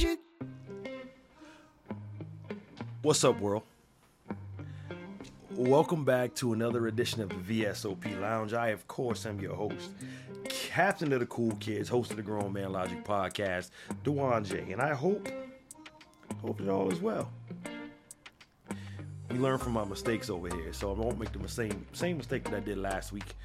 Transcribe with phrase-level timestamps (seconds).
[0.00, 0.18] magic.
[3.02, 3.62] What's up, world?
[5.50, 8.54] Welcome back to another edition of the VSOP Lounge.
[8.54, 9.90] I, of course, am your host,
[10.48, 13.70] Captain of the Cool Kids, host of the Grown Man Logic Podcast,
[14.04, 14.72] DeJuan J.
[14.72, 15.28] And I hope,
[16.40, 17.30] hope it all is well.
[19.30, 22.44] We learn from our mistakes over here, so I won't make the same same mistake
[22.44, 23.36] that I did last week.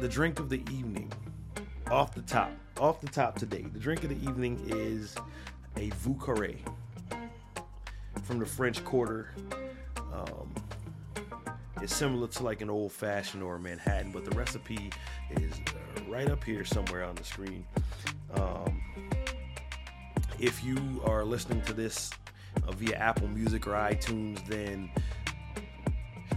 [0.00, 1.12] The drink of the evening,
[1.90, 3.64] off the top, off the top today.
[3.72, 5.14] The drink of the evening is
[5.76, 6.56] a Vieux Carré
[8.22, 9.30] from the French Quarter.
[10.12, 10.54] Um,
[11.82, 14.90] it's similar to like an old fashioned or a Manhattan, but the recipe
[15.30, 17.64] is uh, right up here somewhere on the screen.
[18.34, 18.82] Um,
[20.38, 22.10] if you are listening to this
[22.66, 24.90] uh, via Apple Music or iTunes, then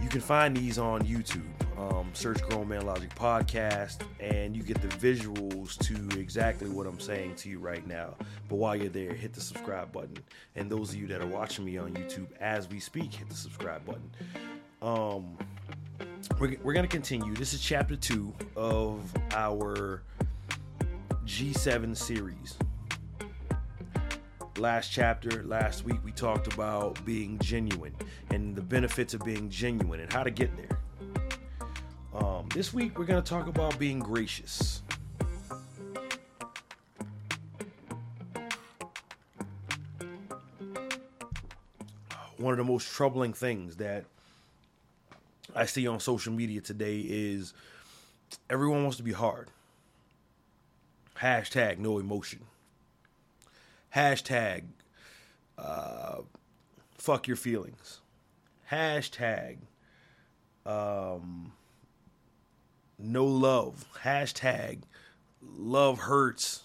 [0.02, 1.59] you can find these on YouTube.
[1.80, 7.00] Um, search Grown Man Logic Podcast, and you get the visuals to exactly what I'm
[7.00, 8.16] saying to you right now.
[8.50, 10.18] But while you're there, hit the subscribe button.
[10.56, 13.34] And those of you that are watching me on YouTube as we speak, hit the
[13.34, 14.10] subscribe button.
[14.82, 15.38] Um,
[16.38, 17.34] we're, we're going to continue.
[17.34, 20.02] This is chapter two of our
[21.24, 22.58] G7 series.
[24.58, 27.94] Last chapter, last week, we talked about being genuine
[28.28, 30.79] and the benefits of being genuine and how to get there.
[32.52, 34.82] This week, we're going to talk about being gracious.
[42.38, 44.04] One of the most troubling things that
[45.54, 47.54] I see on social media today is
[48.50, 49.46] everyone wants to be hard.
[51.20, 52.40] Hashtag no emotion.
[53.94, 54.64] Hashtag
[55.56, 56.22] uh,
[56.98, 58.00] fuck your feelings.
[58.72, 59.58] Hashtag
[60.66, 61.52] um,
[63.02, 63.86] no love.
[64.02, 64.80] Hashtag
[65.42, 66.62] love hurts.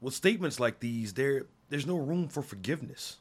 [0.00, 3.16] With statements like these, there there's no room for forgiveness.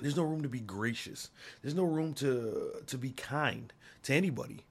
[0.00, 1.30] There's no room to be gracious.
[1.62, 3.72] There's no room to to be kind
[4.04, 4.64] to anybody.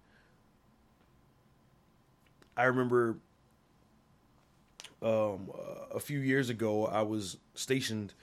[2.57, 3.17] I remember
[5.01, 5.49] um,
[5.91, 8.13] a few years ago, I was stationed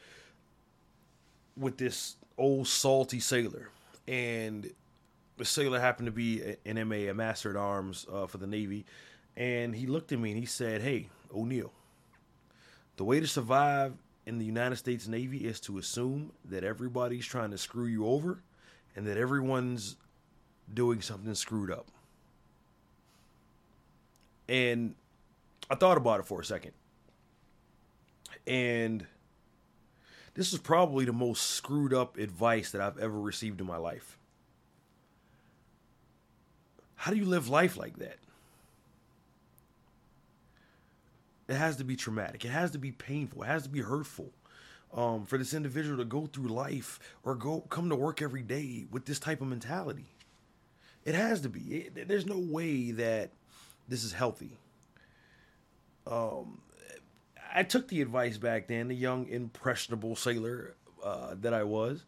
[1.57, 3.71] with this old salty sailor,
[4.07, 4.71] and
[5.37, 8.87] the sailor happened to be an MA, a Master at Arms uh, for the Navy,
[9.37, 11.73] and he looked at me and he said, "Hey, O'Neill,
[12.97, 13.95] the way to survive
[14.25, 18.43] in the United States Navy is to assume that everybody's trying to screw you over,
[18.95, 19.97] and that everyone's
[20.73, 21.91] doing something screwed up."
[24.49, 24.95] And
[25.69, 26.73] I thought about it for a second.
[28.47, 29.07] And
[30.35, 34.19] this is probably the most screwed up advice that I've ever received in my life.
[36.97, 38.19] How do you live life like that?
[41.49, 42.45] It has to be traumatic.
[42.45, 43.45] It has to be painful.
[43.45, 44.33] It has to be hurtful
[44.93, 48.87] um, for this individual to go through life or go come to work every day
[48.91, 50.07] with this type of mentality.
[51.05, 51.61] It has to be.
[51.61, 53.31] It, there's no way that
[53.89, 54.57] this is healthy.
[56.07, 56.61] Um,
[57.55, 62.05] I took the advice back then, the young impressionable sailor uh, that I was,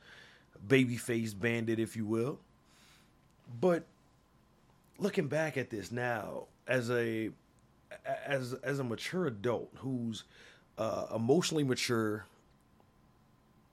[0.66, 2.40] baby faced bandit, if you will.
[3.60, 3.84] But
[4.98, 7.30] looking back at this now, as a
[8.26, 10.24] as as a mature adult who's
[10.76, 12.26] uh, emotionally mature,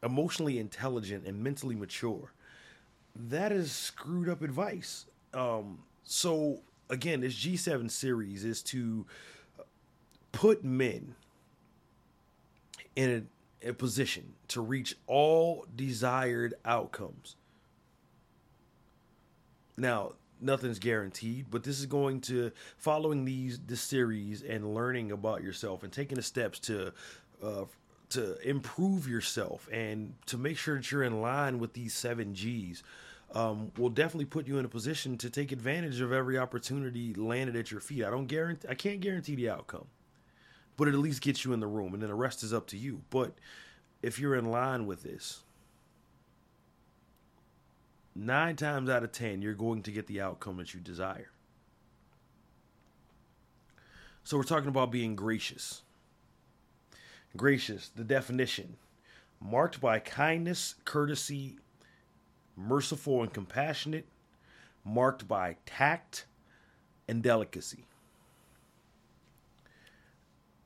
[0.04, 2.32] emotionally intelligent, and mentally mature,
[3.16, 5.06] that is screwed up advice.
[5.34, 9.06] Um, so again, this G7 series is to
[10.32, 11.16] put men
[12.96, 13.28] in
[13.64, 17.36] a, a, position to reach all desired outcomes.
[19.78, 20.14] Now,
[20.46, 25.84] nothing's guaranteed, but this is going to following these this series and learning about yourself
[25.84, 26.94] and taking the steps to
[27.44, 27.66] uh,
[28.10, 32.84] to improve yourself and to make sure that you're in line with these seven G's.
[33.34, 37.56] Um, will definitely put you in a position to take advantage of every opportunity landed
[37.56, 38.06] at your feet.
[38.06, 39.88] I don't guarantee, I can't guarantee the outcome,
[40.78, 42.68] but it at least gets you in the room, and then the rest is up
[42.68, 43.02] to you.
[43.10, 43.34] But
[44.02, 45.42] if you're in line with this,
[48.16, 51.30] nine times out of ten, you're going to get the outcome that you desire.
[54.24, 55.82] So we're talking about being gracious.
[57.38, 58.78] Gracious, the definition
[59.42, 61.58] marked by kindness, courtesy,
[62.56, 64.06] merciful and compassionate,
[64.84, 66.26] marked by tact
[67.08, 67.86] and delicacy.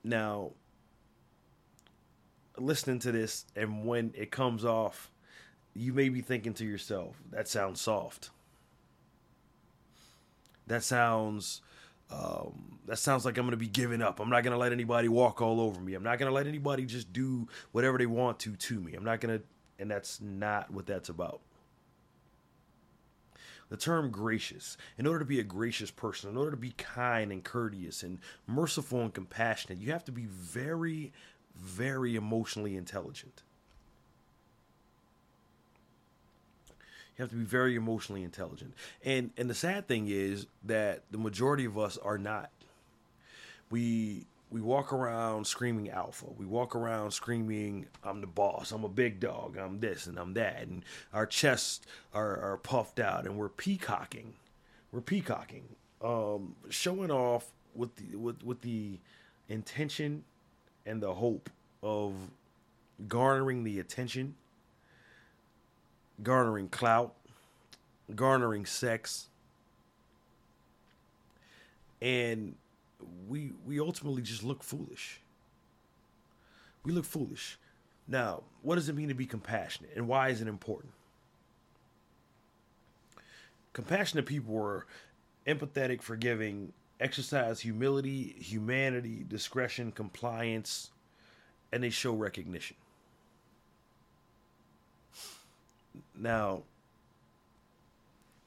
[0.04, 0.52] Now,
[2.58, 5.12] listening to this, and when it comes off,
[5.80, 8.30] you may be thinking to yourself, that sounds soft.
[10.68, 11.62] That sounds
[12.12, 14.20] Um, that sounds like I'm going to be giving up.
[14.20, 15.94] I'm not going to let anybody walk all over me.
[15.94, 18.96] I'm not going to let anybody just do whatever they want to to me.
[18.96, 19.46] I'm not going to,
[19.78, 21.42] and that's not what that's about.
[23.70, 27.32] The term gracious, in order to be a gracious person, in order to be kind
[27.32, 28.18] and courteous and
[28.48, 31.14] merciful and compassionate, you have to be very,
[31.56, 33.44] very emotionally intelligent.
[37.20, 38.74] You have to be very emotionally intelligent.
[39.04, 42.50] And and the sad thing is that the majority of us are not.
[43.70, 46.28] We we walk around screaming alpha.
[46.38, 50.34] We walk around screaming, I'm the boss, I'm a big dog, I'm this and I'm
[50.36, 50.62] that.
[50.62, 50.84] And
[51.14, 54.34] our chests are, are puffed out and we're peacocking.
[54.94, 55.64] We're peacocking.
[56.02, 58.98] Um, showing off with the with, with the
[59.50, 60.24] intention
[60.86, 61.50] and the hope
[61.84, 62.14] of
[63.10, 64.36] garnering the attention
[66.24, 67.16] garnering clout,
[68.16, 69.28] garnering sex,
[72.02, 72.56] and
[73.28, 75.22] we we ultimately just look foolish.
[76.84, 77.58] We look foolish.
[78.08, 80.94] Now, what does it mean to be compassionate, and why is it important?
[83.74, 84.86] Compassionate people are
[85.46, 90.92] empathetic, forgiving, exercise humility, humanity, discretion, compliance,
[91.72, 92.76] and they show recognition.
[96.20, 96.64] Now,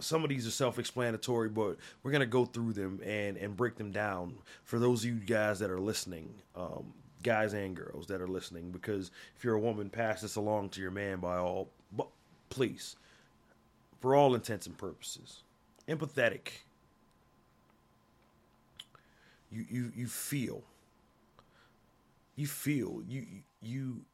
[0.00, 3.92] some of these are self-explanatory, but we're gonna go through them and and break them
[3.92, 4.34] down
[4.64, 6.92] for those of you guys that are listening, um,
[7.22, 8.70] guys and girls that are listening.
[8.70, 12.08] Because if you're a woman, pass this along to your man by all, but
[12.50, 12.96] please,
[14.00, 15.44] for all intents and purposes,
[15.88, 16.48] empathetic.
[19.50, 20.62] You you you feel.
[22.34, 23.26] You feel you
[23.60, 24.04] you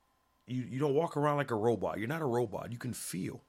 [0.47, 1.99] you you don't walk around like a robot.
[1.99, 2.73] You're not a robot.
[2.73, 3.41] You can feel.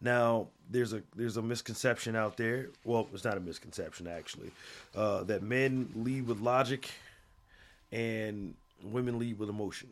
[0.00, 2.68] Now, there's a there's a misconception out there.
[2.84, 4.50] Well, it's not a misconception actually,
[4.94, 6.90] uh, that men lead with logic,
[7.92, 9.88] and women lead with emotion.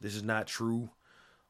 [0.00, 0.90] This is not true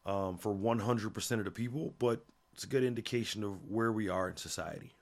[0.05, 2.25] um, for 100% of the people, but
[2.55, 4.93] it's a good indication of where we are in society.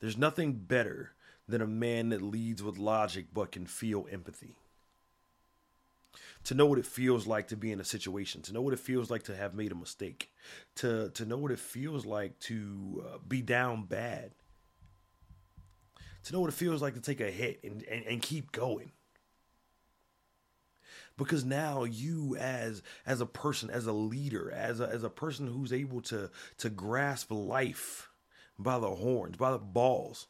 [0.00, 1.12] There's nothing better
[1.48, 4.56] than a man that leads with logic but can feel empathy.
[6.44, 8.78] To know what it feels like to be in a situation, to know what it
[8.78, 10.30] feels like to have made a mistake,
[10.76, 14.32] to, to know what it feels like to uh, be down bad,
[16.24, 18.92] to know what it feels like to take a hit and, and, and keep going.
[21.16, 25.46] Because now you as as a person as a leader as a, as a person
[25.46, 28.10] who's able to to grasp life
[28.58, 30.26] by the horns by the balls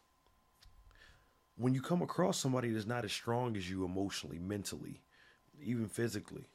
[1.56, 5.02] when you come across somebody that's not as strong as you emotionally, mentally,
[5.64, 6.48] even physically,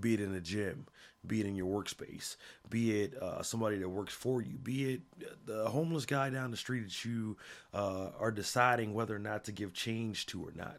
[0.00, 0.86] be it in the gym,
[1.26, 2.36] be it in your workspace,
[2.68, 5.00] be it uh, somebody that works for you, be it
[5.46, 7.36] the homeless guy down the street that you
[7.72, 10.78] uh, are deciding whether or not to give change to or not.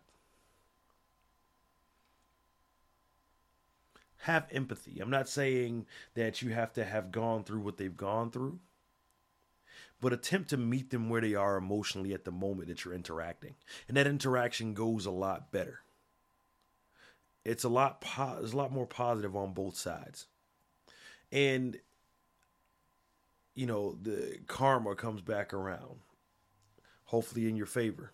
[4.21, 4.99] Have empathy.
[4.99, 5.85] I'm not saying
[6.15, 8.59] that you have to have gone through what they've gone through
[10.01, 13.55] but attempt to meet them where they are emotionally at the moment that you're interacting.
[13.87, 15.81] And that interaction goes a lot better.
[17.47, 20.27] It's a lot po- it's a lot more positive on both sides.
[21.31, 21.79] And
[23.55, 26.01] you know, the karma comes back around.
[27.05, 28.11] Hopefully in your favor.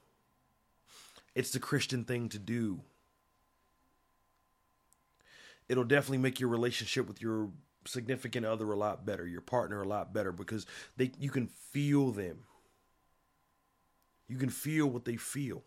[1.33, 2.81] It's the Christian thing to do.
[5.67, 7.49] It'll definitely make your relationship with your
[7.85, 12.11] significant other a lot better, your partner a lot better because they you can feel
[12.11, 12.43] them.
[14.27, 15.63] You can feel what they feel.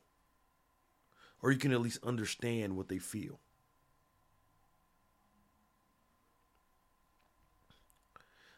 [1.43, 3.41] Or you can at least understand what they feel.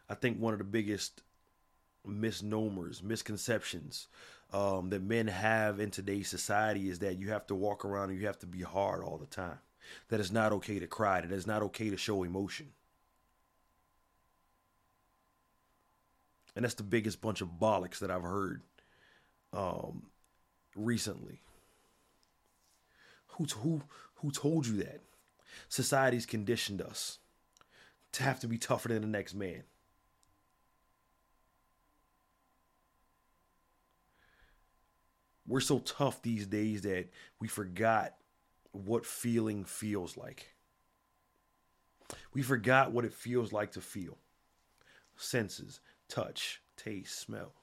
[0.08, 1.22] I think one of the biggest
[2.06, 4.08] misnomers, misconceptions
[4.52, 8.20] um, that men have in today's society is that you have to walk around and
[8.20, 9.58] you have to be hard all the time.
[10.08, 11.20] That it's not okay to cry.
[11.20, 12.68] That it's not okay to show emotion.
[16.58, 18.62] and that's the biggest bunch of bollocks that I've heard
[19.52, 20.06] um,
[20.74, 21.40] recently.
[23.28, 23.82] Who who
[24.16, 25.02] who told you that?
[25.68, 27.20] Society's conditioned us
[28.10, 29.62] to have to be tougher than the next man.
[35.48, 37.06] We're so tough these days that
[37.40, 38.14] we forgot
[38.72, 40.54] what feeling feels like.
[42.34, 44.18] We forgot what it feels like to feel.
[45.16, 47.54] Senses, touch, taste, smell.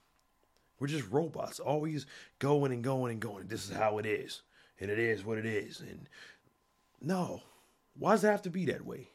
[0.79, 2.05] We're just robots, always
[2.39, 3.47] going and going and going.
[3.47, 4.41] This is how it is,
[4.79, 5.79] and it is what it is.
[5.79, 6.09] And
[7.01, 7.43] no,
[7.97, 9.09] why does it have to be that way?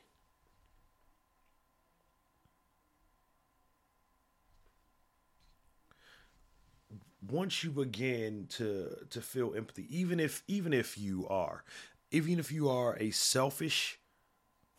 [7.29, 11.65] Once you begin to to feel empathy, even if even if you are,
[12.11, 13.99] even if you are a selfish,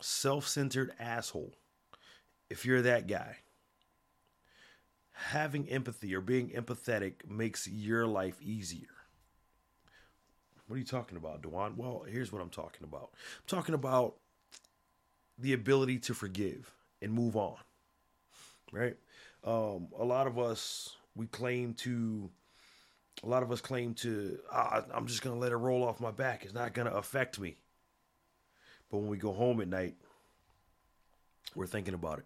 [0.00, 1.54] self-centered asshole,
[2.50, 3.36] if you're that guy,
[5.12, 8.88] having empathy or being empathetic makes your life easier.
[10.66, 11.76] What are you talking about, DeJuan?
[11.76, 13.10] Well, here's what I'm talking about.
[13.12, 14.16] I'm talking about
[15.38, 17.56] the ability to forgive and move on.
[18.72, 18.96] Right?
[19.44, 22.30] Um, a lot of us we claim to
[23.22, 26.10] a lot of us claim to i'm just going to let it roll off my
[26.10, 26.44] back.
[26.44, 27.56] It's not going to affect me.
[28.90, 29.96] But when we go home at night
[31.54, 32.24] we're thinking about it.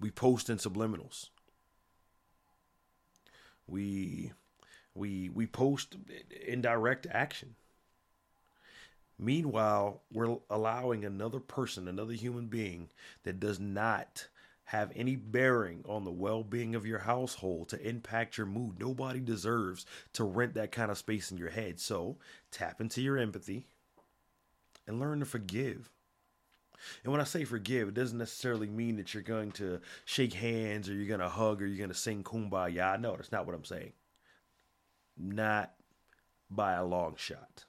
[0.00, 1.28] We post in subliminals.
[3.66, 4.32] We
[4.94, 5.96] we we post
[6.46, 7.54] in direct action.
[9.18, 12.88] Meanwhile we're allowing another person another human being
[13.24, 14.28] that does not
[14.66, 18.80] have any bearing on the well being of your household to impact your mood.
[18.80, 21.78] Nobody deserves to rent that kind of space in your head.
[21.78, 22.16] So
[22.50, 23.66] tap into your empathy
[24.86, 25.90] and learn to forgive.
[27.04, 30.88] And when I say forgive, it doesn't necessarily mean that you're going to shake hands
[30.88, 33.00] or you're going to hug or you're going to sing kumbaya.
[33.00, 33.92] No, that's not what I'm saying.
[35.16, 35.72] Not
[36.50, 37.64] by a long shot.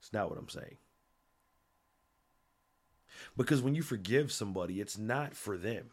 [0.00, 0.76] It's not what I'm saying.
[3.36, 5.90] Because when you forgive somebody, it's not for them.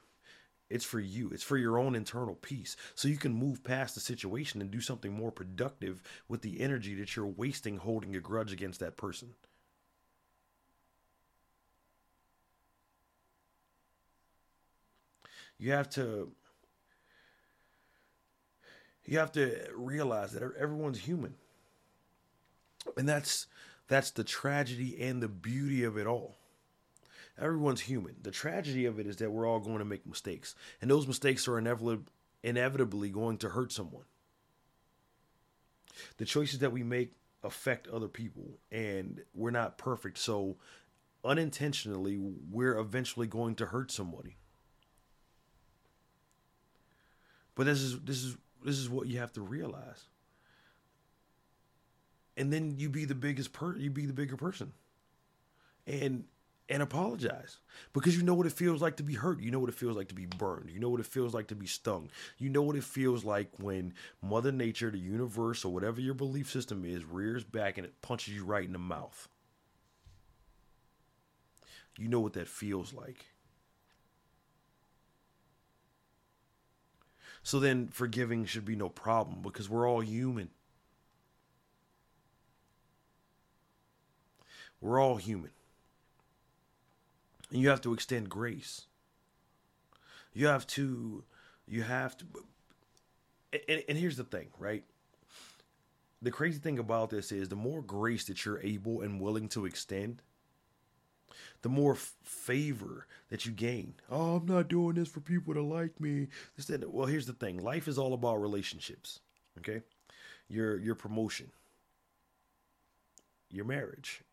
[0.73, 1.29] It's for you.
[1.29, 2.75] It's for your own internal peace.
[2.95, 6.95] So you can move past the situation and do something more productive with the energy
[6.95, 9.35] that you're wasting holding a grudge against that person.
[15.59, 16.31] You have to
[19.05, 21.35] you have to realize that everyone's human.
[22.97, 23.45] And that's
[23.87, 26.37] that's the tragedy and the beauty of it all.
[27.39, 28.15] Everyone's human.
[28.21, 31.47] The tragedy of it is that we're all going to make mistakes, and those mistakes
[31.47, 34.05] are inevitably going to hurt someone.
[36.17, 37.13] The choices that we make
[37.43, 40.57] affect other people, and we're not perfect, so
[41.25, 44.37] unintentionally we're eventually going to hurt somebody.
[47.55, 50.03] But this is this is this is what you have to realize.
[52.35, 54.73] And then you be the biggest per you be the bigger person.
[55.85, 56.25] And
[56.73, 57.59] and apologize
[57.93, 59.39] because you know what it feels like to be hurt.
[59.39, 60.71] You know what it feels like to be burned.
[60.71, 62.09] You know what it feels like to be stung.
[62.39, 66.49] You know what it feels like when Mother Nature, the universe, or whatever your belief
[66.49, 69.27] system is, rears back and it punches you right in the mouth.
[71.97, 73.25] You know what that feels like.
[77.43, 80.49] So then forgiving should be no problem because we're all human.
[84.81, 85.51] We're all human.
[87.53, 88.87] And you have to extend grace.
[90.33, 91.23] You have to,
[91.67, 92.25] you have to,
[93.69, 94.83] and, and here's the thing, right?
[96.23, 99.65] The crazy thing about this is the more grace that you're able and willing to
[99.67, 100.23] extend,
[101.61, 103.93] the more f- favor that you gain.
[104.09, 106.29] Oh, I'm not doing this for people to like me.
[106.87, 109.19] Well, here's the thing: life is all about relationships.
[109.59, 109.81] Okay,
[110.47, 111.51] your your promotion,
[113.51, 114.23] your marriage,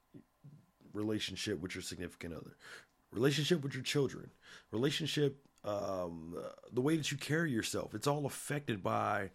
[0.95, 2.57] relationship with your significant other,
[3.13, 4.31] relationship with your children,
[4.71, 6.37] relationship, um,
[6.73, 7.95] the way that you carry yourself.
[7.95, 9.31] It's all affected by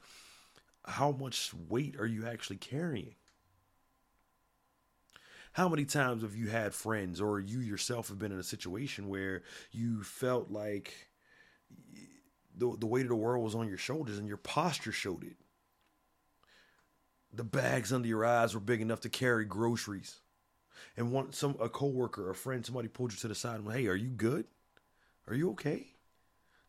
[0.86, 3.16] how much weight are you actually carrying.
[5.54, 9.08] How many times have you had friends or you yourself have been in a situation
[9.08, 11.08] where you felt like
[12.58, 15.38] the, the weight of the world was on your shoulders and your posture showed it?
[17.32, 20.20] The bags under your eyes were big enough to carry groceries
[20.98, 23.80] and one some a coworker, a friend, somebody pulled you to the side and went,
[23.80, 24.46] "Hey, are you good?
[25.28, 25.88] Are you okay?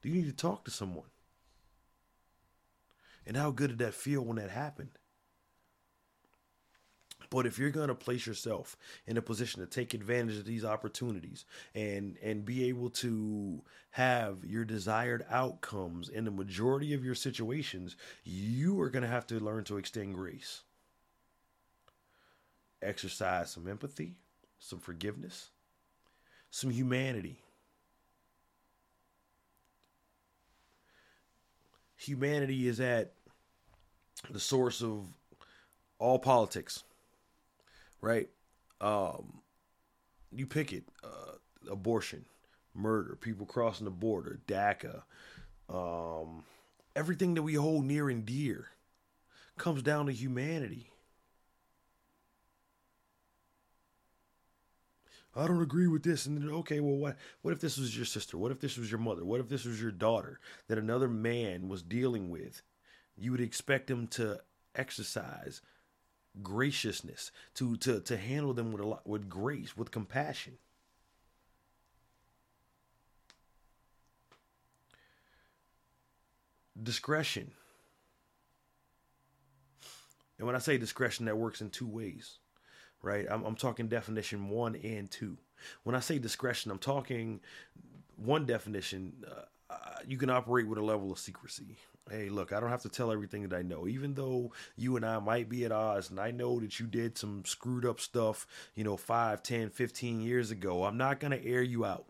[0.02, 1.10] Do you need to talk to someone?"
[3.26, 4.98] And how good did that feel when that happened?
[7.30, 10.64] But if you're going to place yourself in a position to take advantage of these
[10.64, 11.44] opportunities
[11.74, 17.96] and and be able to have your desired outcomes in the majority of your situations,
[18.24, 20.62] you are going to have to learn to extend grace
[22.82, 24.14] exercise some empathy,
[24.58, 25.50] some forgiveness,
[26.50, 27.38] some humanity.
[31.96, 33.12] Humanity is at
[34.30, 35.06] the source of
[35.98, 36.84] all politics,
[38.00, 38.28] right?
[38.80, 39.40] Um,
[40.32, 41.36] you pick it uh,
[41.70, 42.24] abortion,
[42.74, 45.02] murder, people crossing the border, DACA,
[45.68, 46.44] um,
[46.94, 48.66] everything that we hold near and dear
[49.58, 50.90] comes down to humanity.
[55.36, 56.24] I don't agree with this.
[56.26, 58.38] And then, okay, well, what, what if this was your sister?
[58.38, 59.24] What if this was your mother?
[59.24, 62.62] What if this was your daughter that another man was dealing with
[63.16, 64.40] you would expect them to
[64.74, 65.62] exercise
[66.42, 70.58] graciousness, to to to handle them with a lot with grace, with compassion.
[76.80, 77.52] Discretion.
[80.38, 82.38] And when I say discretion, that works in two ways,
[83.06, 83.26] right?
[83.30, 85.38] I'm, I'm talking definition one and two.
[85.84, 87.40] When I say discretion, I'm talking
[88.16, 89.24] one definition.
[89.70, 91.76] Uh, you can operate with a level of secrecy,
[92.10, 93.86] hey, look, I don't have to tell everything that I know.
[93.88, 97.18] Even though you and I might be at odds and I know that you did
[97.18, 101.44] some screwed up stuff, you know, 5, 10, 15 years ago, I'm not going to
[101.44, 102.06] air you out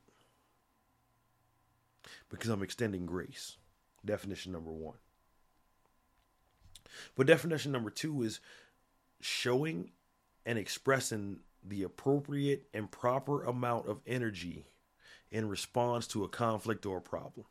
[2.31, 3.57] because I'm extending grace.
[4.05, 4.97] Definition number one.
[7.15, 8.41] But definition number two is
[9.21, 9.91] showing
[10.47, 14.65] and expressing the appropriate and proper amount of energy
[15.31, 17.45] in response to a conflict or a problem.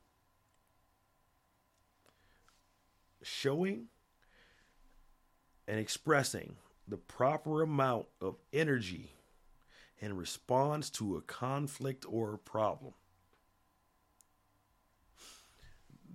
[3.26, 3.88] showing
[5.68, 6.56] and expressing
[6.88, 9.12] the proper amount of energy
[10.00, 12.94] in response to a conflict or a problem.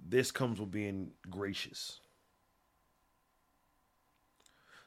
[0.09, 1.99] This comes with being gracious.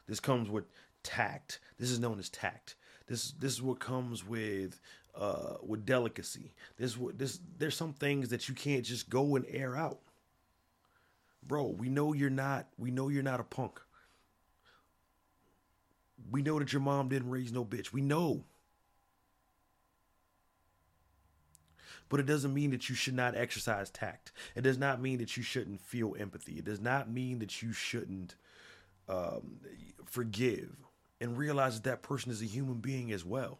[0.07, 0.65] This comes with
[1.03, 1.59] tact.
[1.77, 2.75] This is known as tact.
[3.07, 4.79] This this is what comes with
[5.15, 6.53] uh, with delicacy.
[6.77, 9.99] This what this there's some things that you can't just go and air out
[11.47, 13.79] bro, we know you're not, we know you're not a punk.
[16.31, 17.91] We know that your mom didn't raise no bitch.
[17.91, 18.43] We know.
[22.09, 24.31] But it doesn't mean that you should not exercise tact.
[24.55, 26.53] It does not mean that you shouldn't feel empathy.
[26.53, 28.35] It does not mean that you shouldn't
[29.09, 29.59] um,
[30.05, 30.75] forgive
[31.23, 33.59] and realize that that person is a human being as well.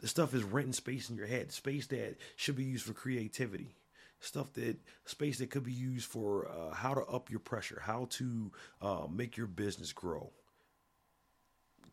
[0.00, 3.76] The stuff is renting space in your head, space that should be used for creativity
[4.24, 8.06] stuff that space that could be used for uh, how to up your pressure, how
[8.10, 10.30] to uh, make your business grow.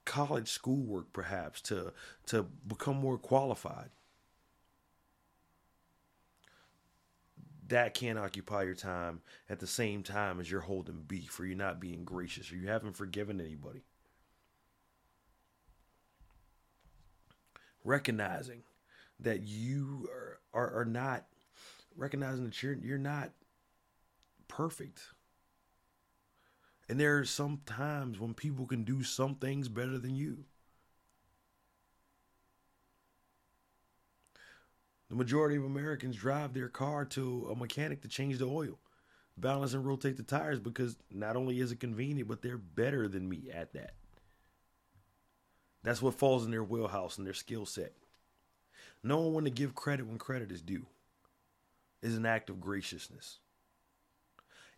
[0.06, 1.94] College schoolwork, perhaps, to
[2.28, 3.90] to become more qualified.
[7.72, 11.56] That can't occupy your time at the same time as you're holding beef, or you're
[11.56, 13.86] not being gracious, or you haven't forgiven anybody.
[17.86, 18.64] Recognizing
[19.22, 21.28] that you are, are, are not
[21.96, 23.32] recognizing that you're you're not
[24.50, 25.04] perfect.
[26.90, 30.44] And there are some times when people can do some things better than you.
[35.12, 38.80] The majority of Americans drive their car to a mechanic to change the oil,
[39.36, 43.28] balance and rotate the tires because not only is it convenient, but they're better than
[43.28, 43.96] me at that.
[45.84, 47.92] That's what falls in their wheelhouse and their skill set.
[49.04, 50.86] Knowing when to give credit when credit is due
[52.02, 53.40] is an act of graciousness.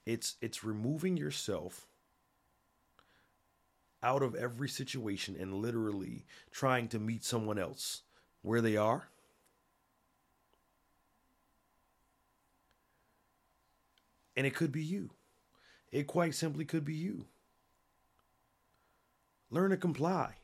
[0.03, 1.85] It's it's removing yourself
[4.01, 8.01] out of every situation and literally trying to meet someone else
[8.41, 9.09] where they are.
[14.35, 15.11] And it could be you.
[15.91, 17.25] It quite simply could be you.
[19.51, 20.35] Learn to comply.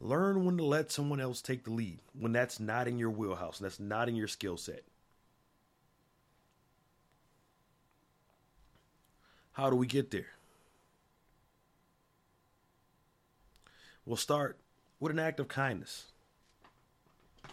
[0.00, 3.58] Learn when to let someone else take the lead when that's not in your wheelhouse,
[3.58, 4.84] that's not in your skill set.
[9.52, 10.26] How do we get there?
[14.04, 14.58] We'll start
[15.00, 16.06] with an act of kindness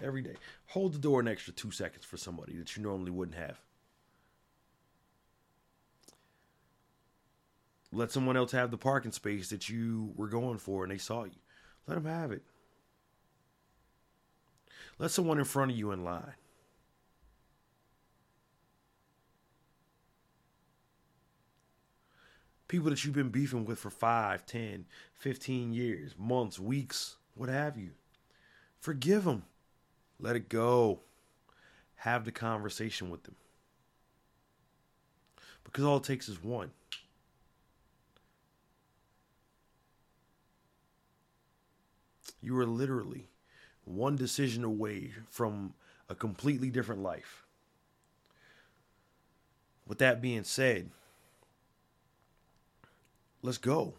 [0.03, 0.35] every day.
[0.67, 3.59] Hold the door an extra two seconds for somebody that you normally wouldn't have.
[7.91, 11.25] Let someone else have the parking space that you were going for and they saw
[11.25, 11.31] you.
[11.87, 12.43] Let them have it.
[14.97, 16.35] Let someone in front of you in line.
[22.71, 27.77] people that you've been beefing with for 5, 10, 15 years, months, weeks, what have
[27.77, 27.89] you.
[28.79, 29.43] Forgive them.
[30.21, 31.01] Let it go.
[31.95, 33.35] Have the conversation with them.
[35.65, 36.71] Because all it takes is one.
[42.41, 43.27] You are literally
[43.85, 45.73] one decision away from
[46.09, 47.45] a completely different life.
[49.87, 50.89] With that being said,
[53.41, 53.93] let's go.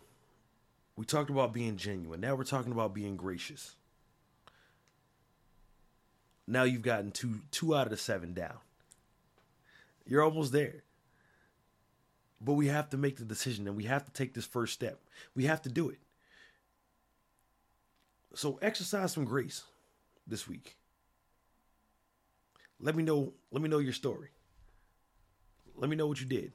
[0.96, 2.20] We talked about being genuine.
[2.20, 3.76] Now we're talking about being gracious.
[6.46, 8.58] Now you've gotten two two out of the seven down.
[10.06, 10.82] You're almost there.
[12.40, 14.98] But we have to make the decision and we have to take this first step.
[15.34, 15.98] We have to do it.
[18.34, 19.64] So exercise some grace
[20.26, 20.76] this week.
[22.80, 24.28] Let me know let me know your story.
[25.76, 26.52] Let me know what you did.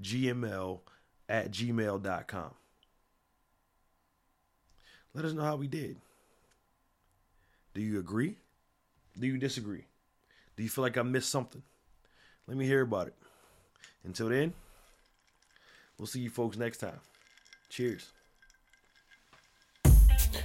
[0.00, 0.80] gml
[1.28, 2.50] at gmail.com
[5.14, 5.96] let us know how we did
[7.74, 8.36] do you agree?
[9.18, 9.84] Do you disagree?
[10.56, 11.62] Do you feel like i missed something?
[12.46, 13.14] Let me hear about it.
[14.04, 14.52] Until then
[15.98, 17.00] we'll see you folks next time.
[17.68, 18.12] Cheers.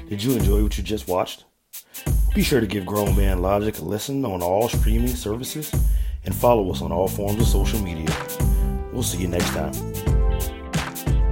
[0.08, 1.46] Did you enjoy what you just watched?
[2.34, 5.74] Be sure to give grown man logic a listen on all streaming services
[6.26, 8.10] and follow us on all forms of social media.
[8.92, 9.74] We'll see you next time.